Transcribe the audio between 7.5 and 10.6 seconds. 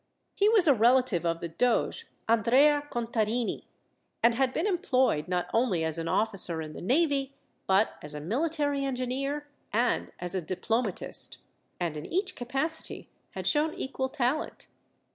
but as a military engineer and as a